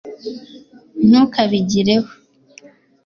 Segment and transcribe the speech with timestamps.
[1.07, 2.09] ntukabigereho